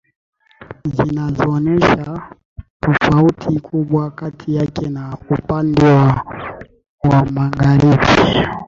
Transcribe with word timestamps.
Zinazoonyesha 0.95 2.29
tofauti 2.83 3.59
kubwa 3.59 4.11
kati 4.11 4.55
yake 4.55 4.89
na 4.89 5.17
upande 5.29 5.83
wa 5.85 7.25
magharibi 7.31 8.07